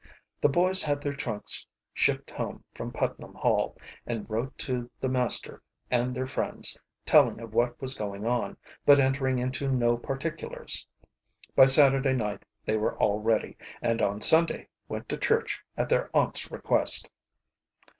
[0.41, 3.77] The boys had their trunks shipped home from Putnam Hall,
[4.07, 8.99] and wrote to the master and their friends telling of what was going on, but
[8.99, 10.87] entering into no particulars.
[11.55, 16.09] By Saturday night they were all ready, and on Sunday went to church at their
[16.17, 17.07] aunt's request.